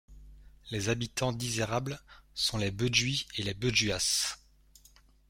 Les 0.71 0.89
habitants 0.89 1.31
d'Isérables 1.31 1.99
sont 2.33 2.57
les 2.57 2.71
Bedjuis 2.71 3.27
et 3.37 3.43
les 3.43 3.53
Bedjuasses. 3.53 4.39